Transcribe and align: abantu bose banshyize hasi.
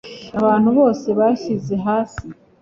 abantu 0.39 0.69
bose 0.77 1.07
banshyize 1.19 1.75
hasi. 1.85 2.25